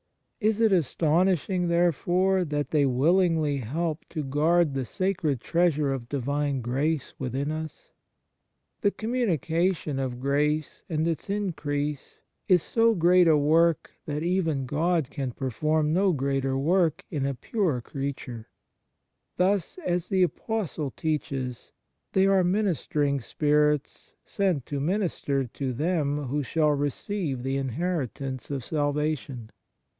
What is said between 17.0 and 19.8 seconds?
in a pure creature. Thus,